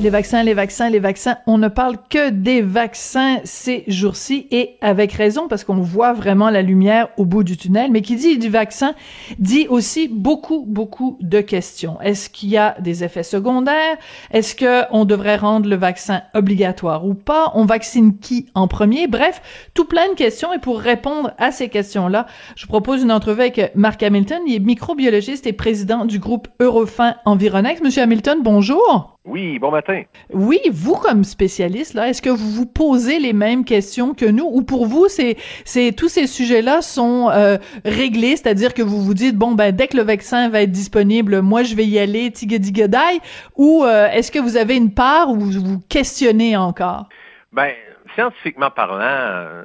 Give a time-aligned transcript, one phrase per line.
[0.00, 1.38] Les vaccins, les vaccins, les vaccins.
[1.46, 6.50] On ne parle que des vaccins ces jours-ci et avec raison parce qu'on voit vraiment
[6.50, 7.92] la lumière au bout du tunnel.
[7.92, 8.94] Mais qui dit du vaccin
[9.38, 11.98] dit aussi beaucoup, beaucoup de questions.
[12.00, 13.96] Est-ce qu'il y a des effets secondaires?
[14.32, 17.52] Est-ce que on devrait rendre le vaccin obligatoire ou pas?
[17.54, 19.06] On vaccine qui en premier?
[19.06, 20.52] Bref, tout plein de questions.
[20.52, 22.26] Et pour répondre à ces questions-là,
[22.56, 24.42] je propose une entrevue avec Marc Hamilton.
[24.46, 27.80] Il est microbiologiste et président du groupe Eurofin Environex.
[27.80, 29.16] Monsieur Hamilton, bonjour.
[29.26, 29.83] Oui, bon matin.
[30.32, 34.48] Oui, vous comme spécialiste là, est-ce que vous vous posez les mêmes questions que nous?
[34.50, 39.14] Ou pour vous c'est c'est tous ces sujets-là sont euh, réglés, c'est-à-dire que vous vous
[39.14, 42.30] dites bon ben dès que le vaccin va être disponible, moi je vais y aller
[42.30, 43.20] tigadigadai
[43.56, 47.08] ou euh, est-ce que vous avez une part où vous vous questionnez encore?
[47.52, 47.72] Ben
[48.14, 49.64] scientifiquement parlant,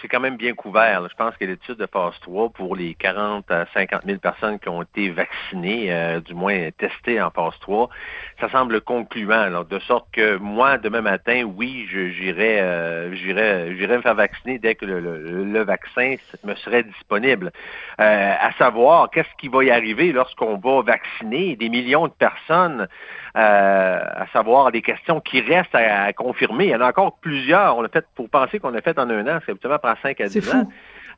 [0.00, 1.06] c'est quand même bien couvert.
[1.08, 4.68] Je pense que l'étude de phase 3 pour les 40 à 50 000 personnes qui
[4.68, 7.88] ont été vaccinées, euh, du moins testées en phase 3,
[8.40, 9.64] ça semble concluant.
[9.64, 15.62] de sorte que moi, demain matin, oui, j'irai euh, me faire vacciner dès que le,
[15.62, 17.50] vaccin me serait disponible.
[18.00, 22.88] Euh, à savoir, qu'est-ce qui va y arriver lorsqu'on va vacciner des millions de personnes?
[23.38, 26.64] Euh, à savoir des questions qui restent à, confirmer.
[26.66, 27.78] Il y en a encore plusieurs.
[27.78, 30.20] On a fait, pour penser qu'on a fait en un an, c'est habituellement prend 5
[30.20, 30.68] à 10 ans.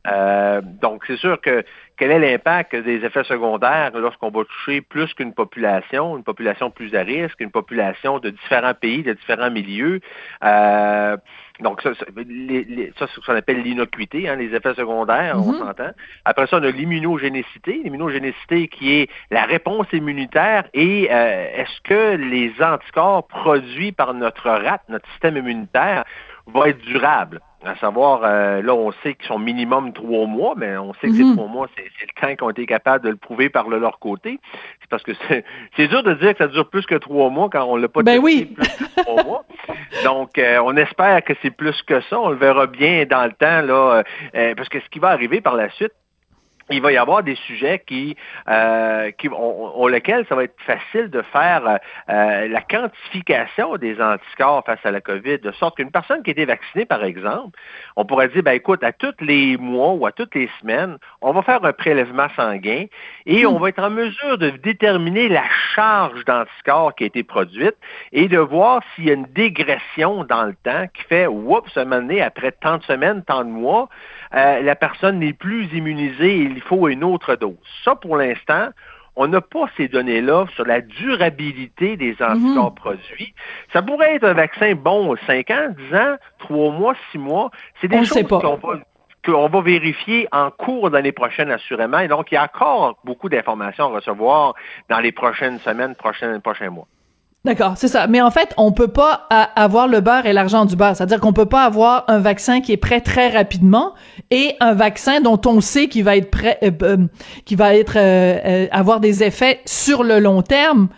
[0.06, 1.62] Euh, donc, c'est sûr que
[1.97, 6.95] quel est l'impact des effets secondaires lorsqu'on va toucher plus qu'une population, une population plus
[6.95, 10.01] à risque, une population de différents pays, de différents milieux?
[10.43, 11.17] Euh,
[11.61, 15.59] donc, ça, ça, c'est ce qu'on appelle l'innocuité, hein, les effets secondaires, on mhm.
[15.59, 15.91] s'entend.
[16.25, 17.83] Après ça, on a l'immunogénicité.
[17.84, 24.48] L'immunogénicité qui est la réponse immunitaire et euh, est-ce que les anticorps produits par notre
[24.48, 26.05] rate, notre système immunitaire,
[26.47, 27.41] vont être durables?
[27.62, 31.14] À savoir, euh, là, on sait qu'ils sont minimum trois mois, mais on sait que
[31.14, 31.36] ces mhm.
[31.36, 34.41] trois mois, c'est le temps qu'ils ont été capables de le prouver par leur côté.
[34.80, 35.12] C'est parce que
[35.77, 38.03] c'est dur de dire que ça dure plus que trois mois quand on l'a pas
[38.03, 38.47] ben oui.
[38.47, 39.44] plus que trois mois.
[40.04, 42.19] Donc, euh, on espère que c'est plus que ça.
[42.19, 44.04] On le verra bien dans le temps, là,
[44.34, 45.93] euh, parce que ce qui va arriver par la suite,
[46.70, 48.16] il va y avoir des sujets qui,
[48.48, 49.28] euh, qui
[49.91, 55.00] lesquels ça va être facile de faire euh, la quantification des anticorps face à la
[55.00, 57.58] COVID, de sorte qu'une personne qui a été vaccinée, par exemple,
[57.97, 61.32] on pourrait dire, ben écoute, à tous les mois ou à toutes les semaines, on
[61.32, 62.84] va faire un prélèvement sanguin
[63.26, 65.44] et on va être en mesure de déterminer la
[65.75, 67.76] charge d'anticorps qui a été produite
[68.12, 71.84] et de voir s'il y a une dégression dans le temps qui fait, oups, un
[71.84, 73.88] moment donné, après tant de semaines, tant de mois,
[74.34, 77.56] euh, la personne n'est plus immunisée et il faut une autre dose.
[77.84, 78.69] Ça, pour l'instant,
[79.16, 82.26] on n'a pas ces données-là sur la durabilité des mhm.
[82.26, 83.34] anticorps produits.
[83.72, 87.50] Ça pourrait être un vaccin bon 5 ans, 10 ans, 3 mois, 6 mois.
[87.81, 88.26] C'est des choses
[89.25, 91.99] qu'on va vérifier en cours d'année prochaine, assurément.
[91.99, 94.54] Et donc, il y a encore beaucoup d'informations à recevoir
[94.88, 96.87] dans les prochaines semaines, prochains, prochains mois.
[97.43, 98.06] D'accord, c'est ça.
[98.06, 100.95] Mais en fait, on peut pas avoir le beurre et l'argent du beurre.
[100.95, 103.95] C'est-à-dire qu'on peut pas avoir un vaccin qui est prêt très rapidement
[104.31, 106.99] et un vaccin dont on sait qu'il va être prêt, euh, euh,
[107.47, 110.89] qui va être euh, avoir des effets sur le long terme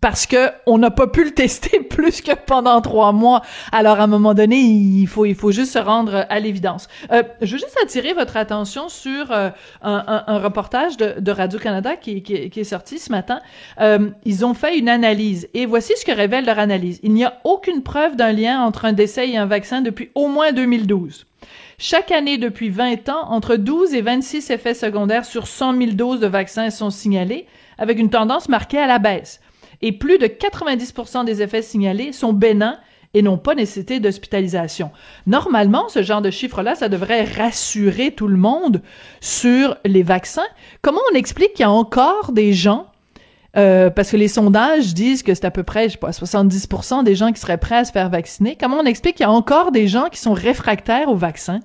[0.00, 3.42] parce que on n'a pas pu le tester plus que pendant trois mois.
[3.72, 6.88] Alors à un moment donné, il faut il faut juste se rendre à l'évidence.
[7.10, 9.50] Euh, je veux juste attirer votre attention sur euh,
[9.82, 13.40] un, un, reportage de, de Radio Canada qui, qui, qui, est sorti ce matin.
[13.80, 17.00] Euh, ils ont fait une analyse et voici ce que révèle leur analyse.
[17.02, 20.28] Il n'y a aucune preuve d'un lien entre un décès et un vaccin depuis au
[20.28, 21.26] moins 2012.
[21.78, 26.20] Chaque année depuis 20 ans, entre 12 et 26 effets secondaires sur 100 000 doses
[26.20, 27.46] de vaccins sont signalés,
[27.78, 29.40] avec une tendance marquée à la baisse
[29.82, 32.78] et plus de 90% des effets signalés sont bénins
[33.14, 34.90] et n'ont pas nécessité d'hospitalisation.
[35.26, 38.82] Normalement, ce genre de chiffre-là, ça devrait rassurer tout le monde
[39.20, 40.46] sur les vaccins.
[40.82, 42.86] Comment on explique qu'il y a encore des gens,
[43.56, 47.02] euh, parce que les sondages disent que c'est à peu près, je sais pas, 70%
[47.02, 48.56] des gens qui seraient prêts à se faire vacciner.
[48.60, 51.60] Comment on explique qu'il y a encore des gens qui sont réfractaires au vaccin?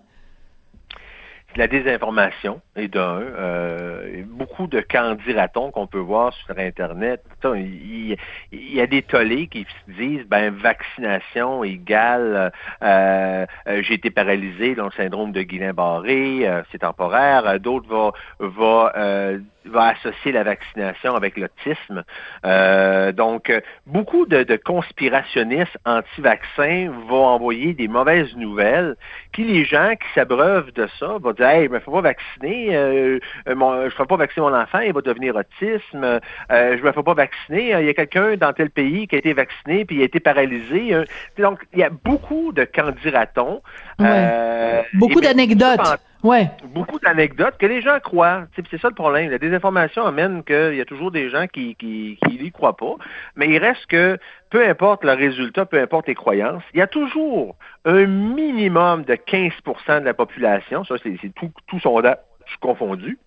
[1.56, 7.24] la désinformation et d'un euh, beaucoup de candidatons qu'on peut voir sur Internet.
[7.56, 8.18] Il,
[8.52, 12.52] y a des tollés qui disent ben vaccination égale
[12.82, 17.60] euh, euh, j'ai été paralysé dans le syndrome de Guillain-Barré, c'est temporaire.
[17.60, 22.04] D'autres vont va va associer la vaccination avec l'autisme.
[22.46, 23.52] Euh, donc,
[23.88, 28.96] beaucoup de, de conspirationnistes anti-vaccins vont envoyer des mauvaises nouvelles
[29.32, 32.76] qui les gens qui s'abreuvent de ça vont dire Hey, je me fais pas vacciner,
[32.76, 36.20] euh, euh je ne pas vacciner mon enfant, il va devenir autisme, euh,
[36.50, 39.34] je me fais pas vacciner, il y a quelqu'un dans tel pays qui a été
[39.34, 40.96] vacciné puis il a été paralysé.
[41.38, 43.62] Donc, il y a beaucoup de candidatons.
[44.02, 46.00] Euh, beaucoup d'anecdotes.
[46.24, 46.50] Ouais.
[46.70, 48.46] Beaucoup d'anecdotes que les gens croient.
[48.56, 49.30] C'est ça le problème.
[49.30, 52.96] La désinformation amène qu'il y a toujours des gens qui qui, qui croient pas.
[53.36, 54.18] Mais il reste que
[54.50, 59.16] peu importe le résultat, peu importe les croyances, il y a toujours un minimum de
[59.16, 62.18] 15% de la population, ça c'est tout, tout sondage
[62.62, 63.18] confondu,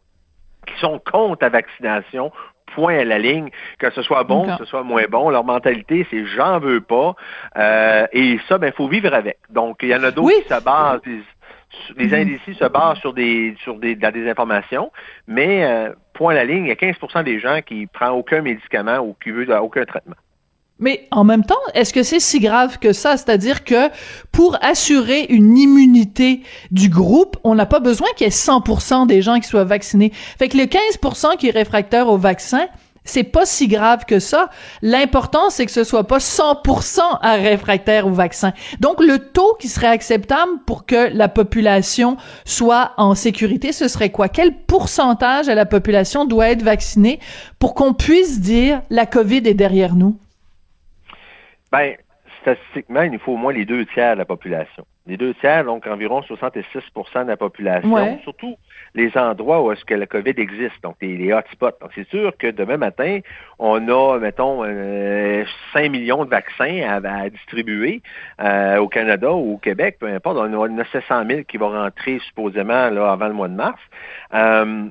[0.67, 2.31] qui sont contre la vaccination
[2.75, 5.31] point à la ligne, que ce soit bon, que ce soit moins bon.
[5.31, 7.15] Leur mentalité, c'est j'en veux pas.
[7.57, 9.39] Euh, et ça, ben, faut vivre avec.
[9.51, 11.01] Donc, il y en a d'autres qui se basent,
[11.97, 12.15] les, mhm.
[12.15, 14.91] indécis se basent sur des sur des, des informations,
[15.27, 18.11] mais euh, point à la ligne, il y a 15% des gens qui ne prennent
[18.11, 20.17] aucun médicament ou qui veulent aucun traitement.
[20.79, 23.17] Mais en même temps, est-ce que c'est si grave que ça?
[23.17, 23.89] C'est-à-dire que
[24.31, 29.23] pour assurer une immunité du groupe, on n'a pas besoin qu'il y ait 100% des
[29.23, 30.13] gens qui soient vaccinés.
[30.39, 32.67] Fait que le 15% qui est réfractaire au vaccin,
[33.07, 34.51] c'est pas si grave que ça.
[34.83, 38.53] L'important, c'est que ce soit pas 100% à réfractaire au vaccin.
[38.81, 44.11] Donc, le taux qui serait acceptable pour que la population soit en sécurité, ce serait
[44.11, 44.29] quoi?
[44.29, 47.21] Quel pourcentage de la population doit être vaccinée
[47.59, 50.19] pour qu'on puisse dire la COVID est derrière nous?
[51.73, 51.97] Ben,
[52.43, 54.87] statistiquement, il nous faut au moins les deux tiers de la population.
[55.07, 58.57] Les deux tiers, donc environ 66% de la population, surtout
[58.95, 61.79] les endroits où est-ce que la COVID existe, donc les, hotspots.
[61.81, 63.21] Donc c'est sûr que demain matin,
[63.59, 65.45] on a, mettons, 5 euh,
[65.89, 68.03] millions de vaccins à, distribuer
[68.41, 70.39] euh, au Canada ou au Québec, peu importe.
[70.39, 73.81] On a, 700 000 qui vont rentrer supposément là, avant le mois de mars.
[74.35, 74.87] Euh,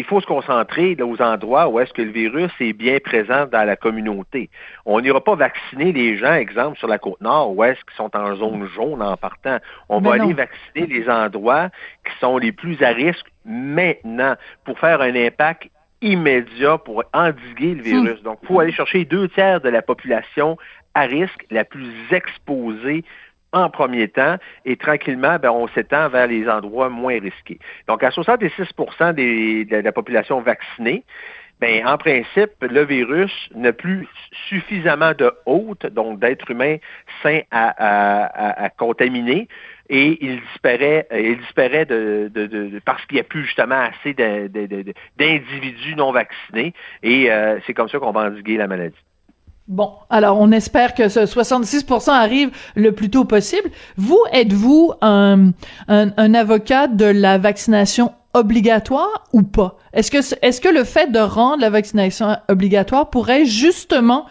[0.00, 3.64] il faut se concentrer aux endroits où est-ce que le virus est bien présent dans
[3.64, 4.48] la communauté.
[4.86, 8.16] On n'ira pas vacciner les gens, exemple, sur la côte nord, où est-ce qu'ils sont
[8.16, 9.58] en zone jaune en partant.
[9.90, 11.68] On va aller vacciner les endroits
[12.06, 15.68] qui sont les plus à risque maintenant pour faire un impact
[16.00, 18.20] immédiat pour endiguer le virus.
[18.20, 18.24] Hmm.
[18.24, 20.56] Donc, il faut aller chercher deux tiers de la population
[20.94, 23.04] à risque, la plus exposée
[23.52, 27.58] en premier temps et tranquillement, ben, on s'étend vers les endroits moins risqués.
[27.88, 28.50] Donc, à 66
[29.14, 31.04] des, de la population vaccinée,
[31.60, 34.08] ben, en principe, le virus n'a plus
[34.48, 36.76] suffisamment de hôtes, donc d'êtres humains
[37.22, 39.46] sains à, à, contaminer,
[39.90, 44.14] et il disparaît, il disparaît de, de, de, parce qu'il n'y a plus justement assez
[44.14, 46.72] d'individus non vaccinés,
[47.02, 48.96] et euh, c'est comme ça qu'on va endiguer la maladie.
[49.70, 53.70] Bon, alors on espère que ce 66% arrive le plus tôt possible.
[53.96, 55.52] Vous, êtes-vous un,
[55.86, 59.78] un, avocat de la vaccination obligatoire ou pas?
[59.92, 64.26] Est-ce que, est-ce que le fait de rendre la vaccination obligatoire pourrait justement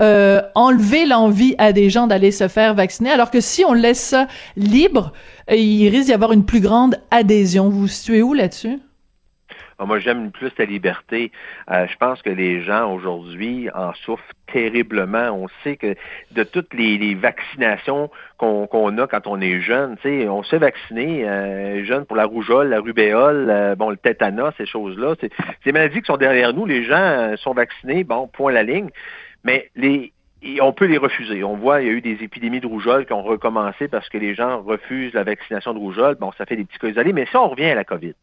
[0.00, 3.98] euh, enlever l'envie à des gens d'aller se faire vacciner, alors que si on laisse
[3.98, 5.12] ça libre,
[5.50, 7.68] il risque d'y avoir une plus grande adhésion?
[7.68, 8.78] Vous vous situez où là-dessus?
[9.78, 11.32] Ah, moi, j'aime plus la liberté.
[11.70, 15.30] Euh, je pense que les gens aujourd'hui en souffrent terriblement.
[15.30, 15.96] On sait que
[16.30, 21.84] de toutes les, vaccinations qu'on a quand on est jeune, on se fait vacciner euh,
[21.84, 25.14] jeune pour la rougeole, la rubéole, euh, bon, le tétanos, ces choses-là.
[25.64, 28.90] Ces maladies qui sont derrière nous, les gens sont vaccinés, bon, point la ligne.
[29.42, 30.12] Mais les,
[30.60, 31.42] on peut les refuser.
[31.44, 34.18] On voit, il y a eu des épidémies de rougeole qui ont recommencé parce que
[34.18, 36.16] les gens refusent la vaccination de rougeole.
[36.16, 38.14] Bon, ça fait des petits cas isolés, mais ça, on revient à la COVID.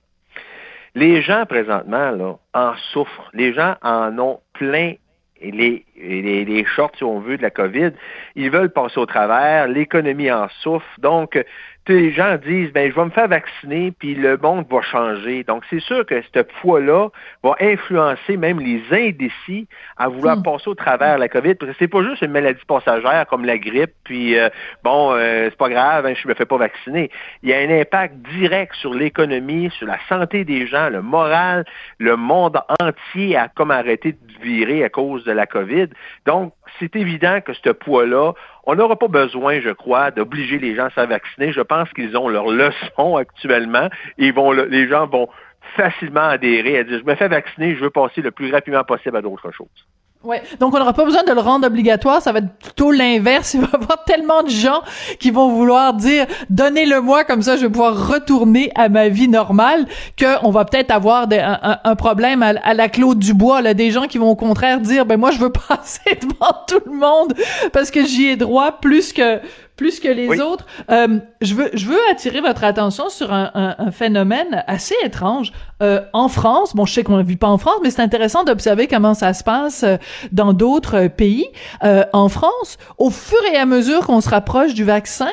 [0.96, 3.30] Les gens, présentement, là, en souffrent.
[3.34, 4.94] Les gens en ont plein
[5.42, 7.92] les, les, les shorts, si on veut, de la COVID.
[8.36, 9.68] Ils veulent passer au travers.
[9.68, 10.88] L'économie en souffre.
[11.00, 11.44] Donc,
[11.88, 15.44] les gens disent, ben, je vais me faire vacciner, puis le monde va changer.
[15.44, 17.10] Donc, c'est sûr que cette foi-là
[17.44, 20.44] va influencer même les indécis à vouloir hmm.
[20.44, 23.58] passer au travers la COVID, parce que c'est pas juste une maladie passagère comme la
[23.58, 24.50] grippe, puis euh,
[24.84, 27.10] bon, euh, c'est pas grave, hein, je me fais pas vacciner.
[27.44, 31.66] Il y a un impact direct sur l'économie, sur la santé des gens, le moral,
[31.98, 35.88] le monde entier a comme arrêté de virer à cause de la COVID.
[36.26, 38.34] Donc, c'est évident que ce poids-là,
[38.66, 41.52] on n'aura pas besoin, je crois, d'obliger les gens à se vacciner.
[41.52, 43.90] Je pense qu'ils ont leur leçon actuellement.
[44.18, 45.30] Et vont, les gens vont
[45.76, 49.18] facilement adhérer à dire, je me fais vacciner, je veux passer le plus rapidement possible
[49.18, 49.88] à d'autres choses.
[50.24, 53.54] Ouais, donc on n'aura pas besoin de le rendre obligatoire, ça va être plutôt l'inverse.
[53.56, 54.82] Il va y avoir tellement de gens
[55.20, 59.88] qui vont vouloir dire donnez-le-moi comme ça, je vais pouvoir retourner à ma vie normale,
[60.18, 64.20] que on va peut-être avoir un, problème à, la Claude Dubois, là, des gens qui
[64.20, 67.34] vont au contraire dire ben moi je veux passer devant tout le monde
[67.74, 69.40] parce que j'y ai droit plus que
[69.82, 70.68] plus que les autres.
[70.92, 76.02] Euh, je veux je veux attirer votre attention sur un, un, phénomène assez étrange euh,
[76.14, 76.76] en France.
[76.76, 79.34] Bon, je sais qu'on ne vit pas en France, mais c'est intéressant d'observer comment ça
[79.34, 79.98] se passe euh,
[80.32, 81.48] dans d'autres pays.
[81.84, 85.32] Euh, en France, au fur et à mesure qu'on se rapproche du vaccin,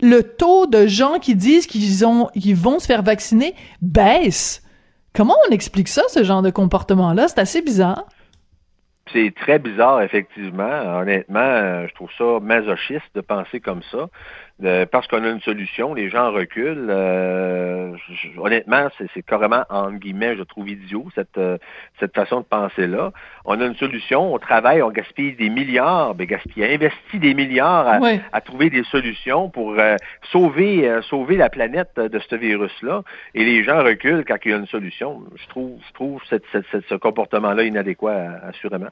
[0.00, 4.62] le taux de gens qui disent qu'ils ont qu'ils vont se faire vacciner baisse.
[5.14, 7.28] Comment on explique ça, ce genre de comportement-là?
[7.28, 8.06] C'est assez bizarre.
[9.12, 10.98] C'est très bizarre, effectivement.
[11.00, 14.08] Honnêtement, je trouve ça masochiste de penser comme ça.
[14.60, 16.88] Parce qu'on a une solution, les gens reculent.
[16.90, 17.94] Euh,
[18.38, 21.58] honnêtement, c'est carrément, en guillemets, je trouve idiot, cette, euh,
[22.00, 23.12] cette façon de penser-là.
[23.44, 28.00] On a une solution, on travaille, on gaspille des milliards, ben, gaspille, investit des milliards
[28.32, 29.96] à, trouver des solutions pour euh,
[30.32, 33.02] sauver, sauver la planète de ce virus-là.
[33.34, 35.22] Et les gens reculent quand il y a une solution.
[35.36, 38.90] Je trouve, je trouve ce comportement-là inadéquat, assurément.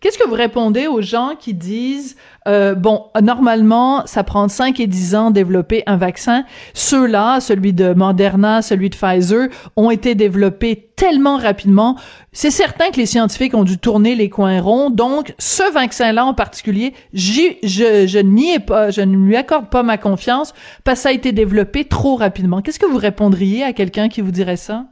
[0.00, 2.16] Qu'est-ce que vous répondez aux gens qui disent
[2.48, 6.44] euh, bon, normalement, ça prend 5 et 10 ans développer un vaccin.
[6.74, 11.96] Ceux-là, celui de Moderna, celui de Pfizer, ont été développés tellement rapidement.
[12.32, 14.90] C'est certain que les scientifiques ont dû tourner les coins ronds.
[14.90, 19.98] Donc, ce vaccin-là en particulier, je, je n'y pas, je ne lui accorde pas ma
[19.98, 20.52] confiance
[20.84, 22.60] parce que ça a été développé trop rapidement.
[22.60, 24.86] Qu'est-ce que vous répondriez à quelqu'un qui vous dirait ça?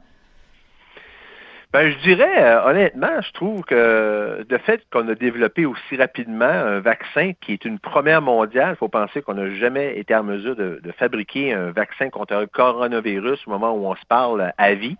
[1.73, 6.43] Ben, je dirais, euh, honnêtement, je trouve que le fait qu'on a développé aussi rapidement
[6.43, 10.23] un vaccin qui est une première mondiale, il faut penser qu'on n'a jamais été en
[10.23, 14.51] mesure de, de, fabriquer un vaccin contre un coronavirus au moment où on se parle
[14.57, 14.97] à vie.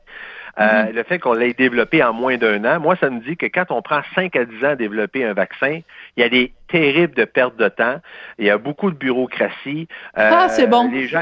[0.60, 0.96] Euh, mhm.
[0.96, 3.66] Le fait qu'on l'ait développé en moins d'un an, moi, ça me dit que quand
[3.70, 5.80] on prend 5 à 10 ans à développer un vaccin,
[6.18, 7.98] il y a des terribles de perte de temps.
[8.40, 9.88] Il y a beaucoup de bureaucratie.
[10.18, 10.90] Euh, ah, c'est bon.
[10.92, 11.22] Les gens,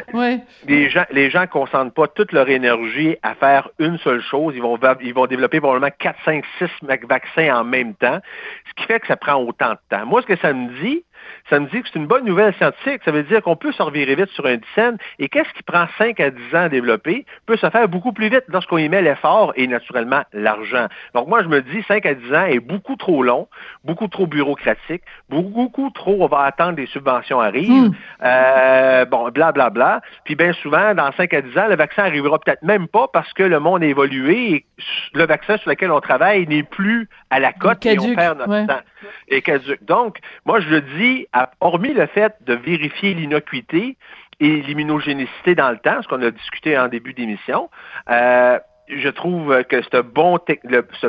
[0.68, 4.54] les gens, les gens concentrent pas toute leur énergie à faire une seule chose.
[4.56, 6.68] Ils vont, ils vont développer probablement 4, 5, 6
[7.08, 8.20] vaccins en même temps,
[8.68, 10.06] ce qui fait que ça prend autant de temps.
[10.06, 11.04] Moi, ce que ça me dit,
[11.50, 13.02] ça me dit que c'est une bonne nouvelle scientifique.
[13.06, 14.98] Ça veut dire qu'on peut se revirer vite sur un dizaine.
[15.20, 18.30] Et qu'est-ce qui prend 5 à 10 ans à développer peut se faire beaucoup plus
[18.30, 20.88] vite lorsqu'on y met l'effort et naturellement l'argent.
[21.14, 23.48] Donc moi, je me dis 5 à 10 ans est beaucoup trop long,
[23.84, 27.90] beaucoup trop bureaucratique, beaucoup trop on va attendre des subventions arrivent.
[27.90, 27.94] Hmm.
[28.24, 29.70] Euh, bon, blablabla.
[29.70, 30.02] Bla, bla.
[30.26, 33.32] Puis bien souvent, dans 5 à 10 ans, le vaccin arrivera peut-être même pas parce
[33.34, 34.66] que le monde a évolué et
[35.14, 38.68] le vaccin sur lequel on travaille n'est plus à la cote et on perd notre
[38.68, 38.82] temps.
[39.30, 39.84] Et caduque.
[39.86, 41.19] Donc, moi, je le dis,
[41.60, 43.98] hormis le fait de vérifier l'innocuité
[44.40, 47.70] et l'immunogénicité dans le temps, ce qu'on a discuté en début d'émission,
[48.10, 48.60] euh,
[48.90, 50.40] je trouve que ce bon,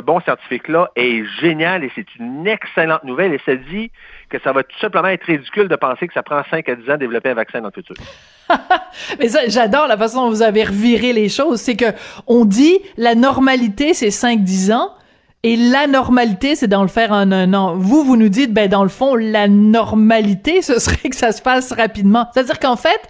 [0.03, 3.91] bon scientifique-là est génial et c'est une excellente nouvelle et ça dit
[4.29, 6.89] que ça va tout simplement être ridicule de penser que ça prend 5 à 10
[6.89, 7.95] ans de développer un vaccin dans le futur.
[9.19, 11.59] Mais j'adore la façon dont vous avez reviré les choses.
[11.59, 11.85] C'est que
[12.27, 14.91] on dit la normalité, c'est 5-10 ans.
[15.43, 17.75] Et la normalité, c'est d'en le faire en un an.
[17.75, 21.41] Vous, vous nous dites, ben dans le fond, la normalité, ce serait que ça se
[21.41, 22.27] passe rapidement.
[22.33, 23.01] C'est-à-dire qu'en fait,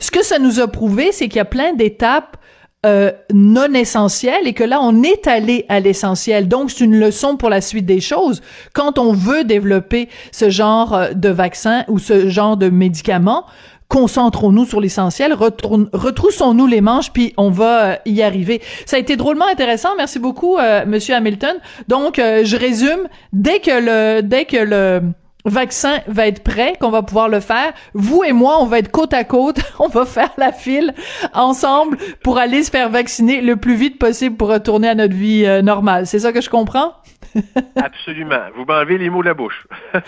[0.00, 2.38] ce que ça nous a prouvé, c'est qu'il y a plein d'étapes
[2.84, 6.48] euh, non essentielles et que là, on est allé à l'essentiel.
[6.48, 8.42] Donc, c'est une leçon pour la suite des choses.
[8.74, 13.44] Quand on veut développer ce genre euh, de vaccin ou ce genre de médicament,
[13.88, 18.60] concentrons-nous sur l'essentiel, retroussons-nous les manches, puis on va euh, y arriver.
[18.84, 19.90] Ça a été drôlement intéressant.
[19.96, 21.56] Merci beaucoup, euh, Monsieur Hamilton.
[21.88, 23.08] Donc, euh, je résume.
[23.32, 25.02] Dès que le, dès que le
[25.44, 28.90] vaccin va être prêt, qu'on va pouvoir le faire, vous et moi, on va être
[28.90, 30.92] côte à côte, on va faire la file
[31.32, 35.46] ensemble pour aller se faire vacciner le plus vite possible pour retourner à notre vie
[35.62, 36.06] normale.
[36.06, 36.92] C'est ça que je comprends?
[37.76, 38.40] Absolument.
[38.54, 39.66] Vous m'enlevez les mots de la bouche.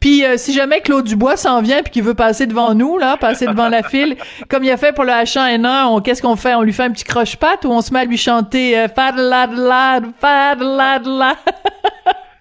[0.00, 3.16] puis euh, si jamais Claude Dubois s'en vient puis qu'il veut passer devant nous là,
[3.16, 4.16] passer devant la file,
[4.48, 6.54] comme il a fait pour le H1N1, on qu'est-ce qu'on fait?
[6.54, 10.06] On lui fait un petit croche-patte ou on se met à lui chanter euh, fadladlad,
[10.18, 11.36] fadladlad.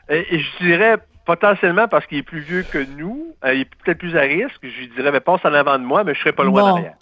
[0.09, 3.69] et, et je dirais potentiellement parce qu'il est plus vieux que nous, euh, il est
[3.83, 6.19] peut-être plus à risque, je lui dirais mais passe en avant de moi, mais je
[6.19, 6.96] serais pas loin derrière.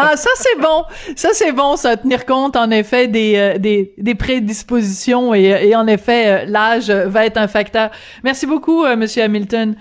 [0.00, 0.84] Ah, ça c'est bon.
[1.16, 5.74] Ça c'est bon, ça tenir compte en effet des euh, des, des, prédispositions et, et
[5.74, 7.90] en effet euh, l'âge va être un facteur.
[8.22, 9.76] Merci beaucoup, euh, Monsieur Hamilton.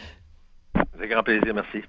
[0.96, 1.86] Avec grand plaisir, merci.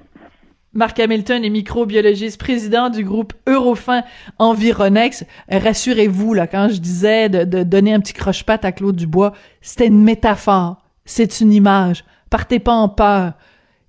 [0.75, 4.03] Marc Hamilton est microbiologiste, président du groupe Eurofin
[4.39, 5.25] Environex.
[5.51, 9.33] Rassurez-vous, là, quand je disais de, de donner un petit croche-patte à Claude Dubois,
[9.63, 10.77] c'était une métaphore.
[11.07, 12.05] C'est une image.
[12.29, 13.33] Partez pas en peur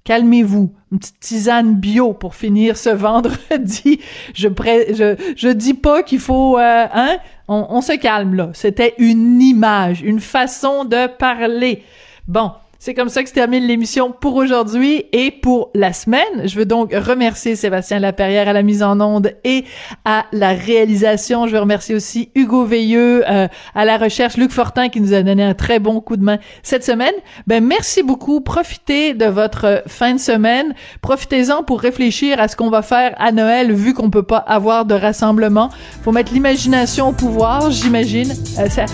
[0.09, 0.71] calmez-vous.
[0.91, 3.99] Une petite tisane bio pour finir ce vendredi.
[4.33, 8.49] Je je, je dis pas qu'il faut, euh, hein, on, on se calme là.
[8.53, 11.83] C'était une image, une façon de parler.
[12.27, 12.51] Bon.
[12.81, 16.45] C'est comme ça que se termine l'émission pour aujourd'hui et pour la semaine.
[16.45, 19.65] Je veux donc remercier Sébastien Laperrière à la mise en onde et
[20.05, 21.45] à la réalisation.
[21.45, 25.21] Je veux remercier aussi Hugo Veilleux euh, à la recherche, Luc Fortin qui nous a
[25.23, 27.13] donné un très bon coup de main cette semaine.
[27.47, 28.39] Ben merci beaucoup.
[28.39, 30.73] Profitez de votre fin de semaine.
[31.01, 34.85] Profitez-en pour réfléchir à ce qu'on va faire à Noël vu qu'on peut pas avoir
[34.85, 35.67] de rassemblement.
[36.05, 38.33] Faut mettre l'imagination au pouvoir, j'imagine.
[38.57, 38.85] Euh,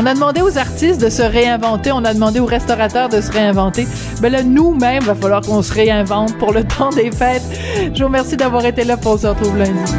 [0.00, 1.92] on a demandé aux artistes de se réinventer.
[1.92, 3.86] On a demandé aux restaurateurs de se réinventer.
[4.20, 7.42] Ben là, nous-mêmes, va falloir qu'on se réinvente pour le temps des fêtes.
[7.94, 8.96] Je vous remercie d'avoir été là.
[8.96, 9.92] pour se retrouve lundi.